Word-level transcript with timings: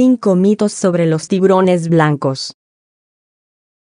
5 0.00 0.36
mitos 0.36 0.72
sobre 0.72 1.06
los 1.06 1.26
tiburones 1.26 1.88
blancos. 1.88 2.54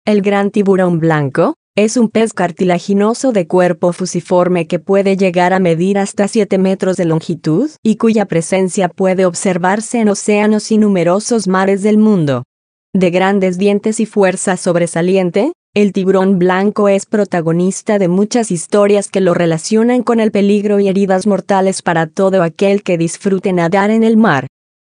El 0.06 0.22
gran 0.22 0.50
tiburón 0.50 0.98
blanco 1.00 1.56
es 1.76 1.98
un 1.98 2.08
pez 2.08 2.32
cartilaginoso 2.32 3.34
de 3.34 3.48
cuerpo 3.48 3.92
fusiforme 3.92 4.66
que 4.66 4.80
puede 4.80 5.18
llegar 5.18 5.52
a 5.52 5.60
medir 5.60 5.98
hasta 5.98 6.30
7 6.30 6.58
metros 6.58 6.96
de 6.96 7.04
longitud 7.04 7.70
y 7.84 7.98
cuya 7.98 8.24
presencia 8.28 8.88
puede 8.88 9.26
observarse 9.26 10.00
en 10.00 10.08
océanos 10.08 10.72
y 10.72 10.78
numerosos 10.78 11.50
mares 11.50 11.84
del 11.84 11.98
mundo. 11.98 12.46
De 12.94 13.10
grandes 13.10 13.58
dientes 13.58 14.00
y 14.00 14.06
fuerza 14.06 14.56
sobresaliente, 14.56 15.52
el 15.76 15.92
tiburón 15.92 16.40
blanco 16.40 16.88
es 16.88 17.06
protagonista 17.08 18.00
de 18.00 18.08
muchas 18.08 18.52
historias 18.52 19.10
que 19.10 19.20
lo 19.20 19.34
relacionan 19.34 20.04
con 20.04 20.22
el 20.22 20.32
peligro 20.32 20.80
y 20.80 20.88
heridas 20.88 21.28
mortales 21.28 21.82
para 21.82 22.08
todo 22.08 22.42
aquel 22.42 22.84
que 22.84 22.98
disfrute 22.98 23.52
nadar 23.52 23.92
en 23.92 24.06
el 24.06 24.16
mar. 24.16 24.48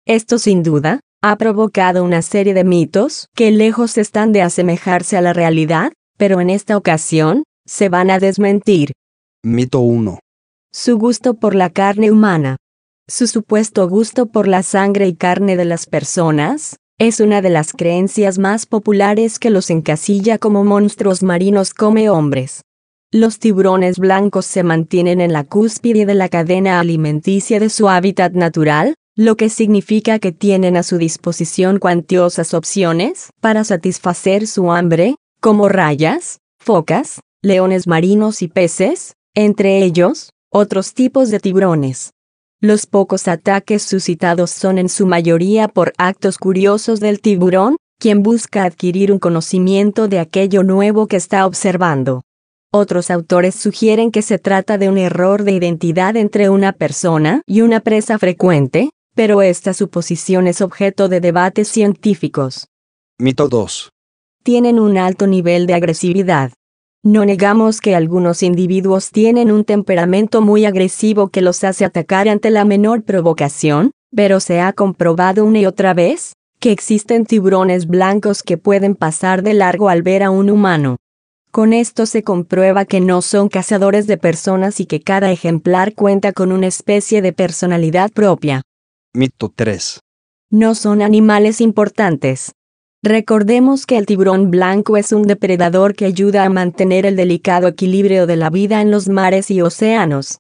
Esto 0.08 0.40
sin 0.40 0.64
duda, 0.64 1.02
ha 1.22 1.36
provocado 1.36 2.02
una 2.06 2.22
serie 2.22 2.54
de 2.54 2.64
mitos 2.64 3.28
que 3.36 3.52
lejos 3.52 3.98
están 3.98 4.32
de 4.32 4.42
asemejarse 4.42 5.18
a 5.18 5.22
la 5.22 5.34
realidad, 5.34 5.92
pero 6.18 6.40
en 6.40 6.50
esta 6.50 6.78
ocasión, 6.78 7.44
se 7.66 7.90
van 7.90 8.10
a 8.10 8.18
desmentir. 8.18 8.94
Mito 9.44 9.82
1. 9.82 10.18
Su 10.72 10.98
gusto 10.98 11.34
por 11.34 11.56
la 11.56 11.70
carne 11.72 12.10
humana. 12.10 12.56
Su 13.10 13.28
supuesto 13.28 13.90
gusto 13.90 14.28
por 14.28 14.48
la 14.48 14.64
sangre 14.64 15.10
y 15.10 15.14
carne 15.14 15.58
de 15.58 15.66
las 15.66 15.86
personas, 15.88 16.78
es 16.98 17.20
una 17.20 17.42
de 17.42 17.50
las 17.50 17.74
creencias 17.74 18.40
más 18.40 18.66
populares 18.66 19.40
que 19.40 19.50
los 19.50 19.70
encasilla 19.70 20.38
como 20.38 20.64
monstruos 20.64 21.22
marinos 21.22 21.74
come 21.74 22.10
hombres. 22.10 22.62
Los 23.12 23.40
tiburones 23.40 24.00
blancos 24.00 24.46
se 24.46 24.64
mantienen 24.64 25.20
en 25.20 25.34
la 25.34 25.44
cúspide 25.44 26.06
de 26.06 26.16
la 26.16 26.30
cadena 26.30 26.80
alimenticia 26.80 27.60
de 27.60 27.70
su 27.70 27.90
hábitat 27.90 28.32
natural, 28.32 28.96
lo 29.18 29.36
que 29.36 29.50
significa 29.50 30.20
que 30.20 30.32
tienen 30.32 30.78
a 30.78 30.84
su 30.84 31.00
disposición 31.00 31.80
cuantiosas 31.80 32.54
opciones 32.54 33.32
para 33.42 33.64
satisfacer 33.64 34.46
su 34.46 34.72
hambre, 34.72 35.16
como 35.42 35.70
rayas, 35.70 36.38
focas, 36.60 37.20
leones 37.42 37.88
marinos 37.88 38.44
y 38.44 38.48
peces, 38.48 39.16
entre 39.34 39.84
ellos, 39.84 40.30
otros 40.52 40.94
tipos 40.94 41.32
de 41.32 41.40
tiburones. 41.40 42.12
Los 42.62 42.86
pocos 42.86 43.28
ataques 43.28 43.82
suscitados 43.82 44.52
son 44.52 44.78
en 44.78 44.88
su 44.88 45.08
mayoría 45.08 45.68
por 45.68 45.94
actos 45.98 46.38
curiosos 46.38 47.00
del 47.00 47.20
tiburón, 47.20 47.78
quien 48.00 48.22
busca 48.22 48.66
adquirir 48.66 49.12
un 49.12 49.18
conocimiento 49.18 50.08
de 50.08 50.20
aquello 50.20 50.62
nuevo 50.62 51.08
que 51.08 51.18
está 51.18 51.48
observando. 51.48 52.22
Otros 52.72 53.10
autores 53.10 53.56
sugieren 53.56 54.12
que 54.12 54.22
se 54.22 54.38
trata 54.38 54.78
de 54.78 54.90
un 54.90 55.00
error 55.00 55.44
de 55.44 55.54
identidad 55.54 56.16
entre 56.18 56.50
una 56.50 56.72
persona 56.74 57.42
y 57.48 57.62
una 57.62 57.80
presa 57.80 58.20
frecuente, 58.20 58.92
pero 59.18 59.42
esta 59.42 59.74
suposición 59.74 60.46
es 60.46 60.62
objeto 60.62 61.10
de 61.10 61.20
debates 61.20 61.68
científicos. 61.68 62.68
Mito 63.18 63.50
2. 63.50 63.90
Tienen 64.44 64.80
un 64.80 65.00
alto 65.00 65.26
nivel 65.26 65.66
de 65.66 65.74
agresividad. 65.74 66.52
No 67.04 67.26
negamos 67.26 67.82
que 67.82 67.96
algunos 67.96 68.44
individuos 68.44 69.10
tienen 69.10 69.52
un 69.52 69.64
temperamento 69.64 70.42
muy 70.42 70.66
agresivo 70.66 71.30
que 71.30 71.42
los 71.42 71.64
hace 71.64 71.84
atacar 71.84 72.30
ante 72.30 72.52
la 72.52 72.64
menor 72.64 73.02
provocación, 73.02 73.90
pero 74.16 74.40
se 74.40 74.62
ha 74.62 74.72
comprobado 74.72 75.46
una 75.46 75.62
y 75.62 75.66
otra 75.66 75.96
vez 75.96 76.34
que 76.60 76.72
existen 76.72 77.26
tiburones 77.26 77.88
blancos 77.88 78.44
que 78.44 78.60
pueden 78.60 78.94
pasar 78.94 79.42
de 79.42 79.56
largo 79.56 79.90
al 79.90 80.04
ver 80.04 80.22
a 80.22 80.30
un 80.30 80.52
humano. 80.52 80.98
Con 81.50 81.74
esto 81.74 82.06
se 82.06 82.22
comprueba 82.22 82.86
que 82.86 83.02
no 83.02 83.24
son 83.24 83.50
cazadores 83.50 84.06
de 84.06 84.20
personas 84.20 84.80
y 84.80 84.86
que 84.86 85.02
cada 85.02 85.32
ejemplar 85.32 85.96
cuenta 85.96 86.34
con 86.34 86.52
una 86.52 86.68
especie 86.68 87.24
de 87.24 87.34
personalidad 87.34 88.12
propia. 88.12 88.62
Mito 89.14 89.52
3. 89.56 90.00
No 90.52 90.76
son 90.76 91.02
animales 91.02 91.60
importantes. 91.62 92.54
Recordemos 93.04 93.86
que 93.86 93.98
el 93.98 94.06
tiburón 94.06 94.52
blanco 94.52 94.98
es 94.98 95.12
un 95.12 95.24
depredador 95.24 95.96
que 95.96 96.06
ayuda 96.06 96.44
a 96.44 96.50
mantener 96.50 97.06
el 97.06 97.16
delicado 97.16 97.68
equilibrio 97.68 98.28
de 98.28 98.36
la 98.36 98.50
vida 98.50 98.82
en 98.82 98.92
los 98.92 99.08
mares 99.08 99.52
y 99.52 99.62
océanos. 99.62 100.40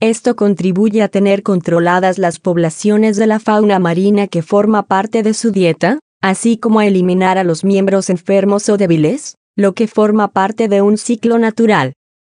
Esto 0.00 0.36
contribuye 0.36 1.02
a 1.02 1.08
tener 1.08 1.42
controladas 1.42 2.18
las 2.18 2.38
poblaciones 2.38 3.16
de 3.16 3.26
la 3.26 3.40
fauna 3.40 3.78
marina 3.78 4.26
que 4.26 4.42
forma 4.42 4.84
parte 4.84 5.22
de 5.22 5.34
su 5.34 5.50
dieta, 5.50 5.98
así 6.22 6.56
como 6.56 6.80
a 6.80 6.86
eliminar 6.86 7.36
a 7.36 7.44
los 7.44 7.64
miembros 7.64 8.10
enfermos 8.10 8.68
o 8.68 8.76
débiles, 8.76 9.36
lo 9.56 9.74
que 9.74 9.88
forma 9.88 10.28
parte 10.28 10.68
de 10.68 10.82
un 10.82 10.98
ciclo 10.98 11.38
natural. 11.38 11.94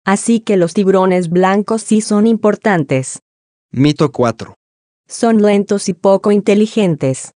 Así 0.05 0.39
que 0.39 0.55
los 0.55 0.73
tiburones 0.73 1.29
blancos 1.29 1.83
sí 1.83 2.01
son 2.01 2.27
importantes. 2.27 3.19
Mito 3.71 4.11
4. 4.11 4.55
Son 5.11 5.41
lentos 5.41 5.89
y 5.89 5.95
poco 5.95 6.31
inteligentes. 6.31 7.31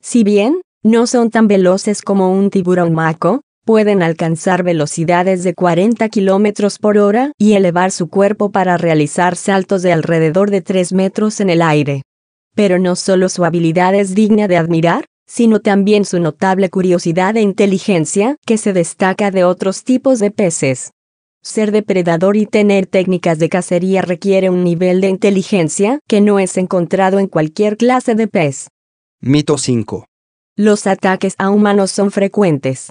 Si 0.00 0.22
bien, 0.22 0.60
no 0.84 1.08
son 1.08 1.30
tan 1.30 1.48
veloces 1.48 2.00
como 2.00 2.30
un 2.30 2.50
tiburón 2.50 2.94
maco, 2.94 3.40
pueden 3.64 4.00
alcanzar 4.04 4.62
velocidades 4.62 5.42
de 5.42 5.52
40 5.52 6.08
km 6.08 6.78
por 6.78 6.98
hora 6.98 7.32
y 7.36 7.54
elevar 7.54 7.90
su 7.90 8.08
cuerpo 8.08 8.52
para 8.52 8.76
realizar 8.76 9.34
saltos 9.34 9.82
de 9.82 9.92
alrededor 9.92 10.52
de 10.52 10.60
3 10.60 10.92
metros 10.92 11.40
en 11.40 11.50
el 11.50 11.62
aire. 11.62 12.02
Pero 12.54 12.78
no 12.78 12.94
solo 12.94 13.28
su 13.28 13.44
habilidad 13.44 13.92
es 13.96 14.14
digna 14.14 14.46
de 14.46 14.56
admirar, 14.56 15.04
sino 15.26 15.58
también 15.58 16.04
su 16.04 16.20
notable 16.20 16.70
curiosidad 16.70 17.36
e 17.36 17.40
inteligencia, 17.40 18.36
que 18.46 18.56
se 18.56 18.72
destaca 18.72 19.32
de 19.32 19.42
otros 19.42 19.82
tipos 19.82 20.20
de 20.20 20.30
peces. 20.30 20.92
Ser 21.46 21.70
depredador 21.70 22.36
y 22.36 22.44
tener 22.44 22.86
técnicas 22.86 23.38
de 23.38 23.48
cacería 23.48 24.02
requiere 24.02 24.50
un 24.50 24.64
nivel 24.64 25.00
de 25.00 25.10
inteligencia 25.10 26.00
que 26.08 26.20
no 26.20 26.40
es 26.40 26.56
encontrado 26.56 27.20
en 27.20 27.28
cualquier 27.28 27.76
clase 27.76 28.16
de 28.16 28.26
pez. 28.26 28.66
Mito 29.20 29.56
5. 29.56 30.06
Los 30.56 30.88
ataques 30.88 31.36
a 31.38 31.50
humanos 31.50 31.92
son 31.92 32.10
frecuentes. 32.10 32.90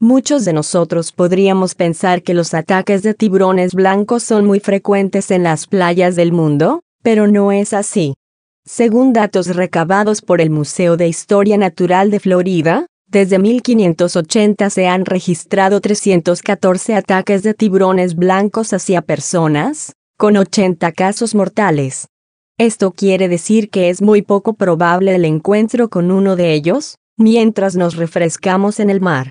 Muchos 0.00 0.44
de 0.44 0.52
nosotros 0.52 1.12
podríamos 1.12 1.74
pensar 1.74 2.22
que 2.22 2.34
los 2.34 2.52
ataques 2.52 3.02
de 3.02 3.14
tiburones 3.14 3.72
blancos 3.72 4.22
son 4.22 4.44
muy 4.44 4.60
frecuentes 4.60 5.30
en 5.30 5.42
las 5.42 5.66
playas 5.66 6.14
del 6.14 6.30
mundo, 6.30 6.82
pero 7.02 7.26
no 7.26 7.52
es 7.52 7.72
así. 7.72 8.16
Según 8.66 9.14
datos 9.14 9.56
recabados 9.56 10.20
por 10.20 10.42
el 10.42 10.50
Museo 10.50 10.98
de 10.98 11.08
Historia 11.08 11.56
Natural 11.56 12.10
de 12.10 12.20
Florida, 12.20 12.86
desde 13.14 13.38
1580 13.38 14.70
se 14.70 14.88
han 14.88 15.04
registrado 15.04 15.80
314 15.80 16.96
ataques 16.96 17.44
de 17.44 17.54
tiburones 17.54 18.16
blancos 18.16 18.72
hacia 18.72 19.02
personas, 19.02 19.92
con 20.18 20.36
80 20.36 20.90
casos 20.90 21.32
mortales. 21.36 22.08
Esto 22.58 22.90
quiere 22.90 23.28
decir 23.28 23.70
que 23.70 23.88
es 23.88 24.02
muy 24.02 24.22
poco 24.22 24.54
probable 24.54 25.14
el 25.14 25.24
encuentro 25.26 25.88
con 25.88 26.10
uno 26.10 26.34
de 26.34 26.54
ellos, 26.54 26.96
mientras 27.16 27.76
nos 27.76 27.94
refrescamos 27.94 28.80
en 28.80 28.90
el 28.90 29.00
mar. 29.00 29.30